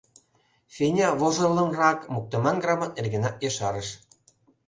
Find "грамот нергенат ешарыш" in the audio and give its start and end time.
2.63-3.89